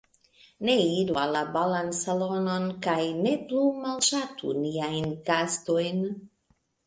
[0.67, 6.01] Ni iru en la balan salonon kaj ne plu malŝatu niajn gastojn.